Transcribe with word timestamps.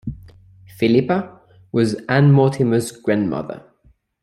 Philippa 0.65 1.39
was 1.71 1.93
Anne 2.09 2.31
Mortimer's 2.31 2.91
grandmother. 2.91 3.63